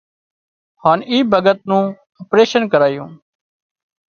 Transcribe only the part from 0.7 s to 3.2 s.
هانَ اِي ڀڳت نُون اپريشين ڪرايون